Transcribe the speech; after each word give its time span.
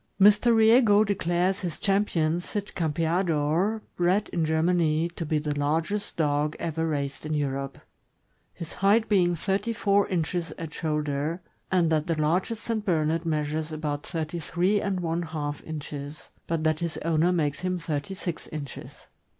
Mr. 0.19 0.55
Riego 0.55 1.03
declares 1.03 1.59
his 1.59 1.77
Champion 1.77 2.39
Cid 2.39 2.71
Campeador, 2.73 3.81
bred 3.95 4.29
in 4.29 4.43
Germany, 4.45 5.07
to 5.09 5.27
be 5.27 5.37
the 5.37 5.53
largest 5.59 6.17
dog 6.17 6.55
ever 6.57 6.87
raised 6.87 7.23
in 7.23 7.35
Europe— 7.35 7.77
his 8.51 8.73
height 8.73 9.07
being 9.07 9.35
thirty 9.35 9.71
four 9.71 10.07
inches 10.07 10.53
at 10.57 10.73
shoulder— 10.73 11.39
and 11.71 11.91
that 11.91 12.07
the 12.07 12.19
largest 12.19 12.63
St. 12.63 12.83
Bernard 12.83 13.27
measures 13.27 13.71
about 13.71 14.03
thirty 14.03 14.39
three 14.39 14.81
and 14.81 15.01
one 15.01 15.21
half 15.21 15.63
inches, 15.65 16.29
but 16.47 16.63
that 16.63 16.79
his 16.79 16.97
owner 17.05 17.31
makes 17.31 17.59
him 17.59 17.77
thirty 17.77 18.15
six 18.15 18.47
inches. 18.47 19.05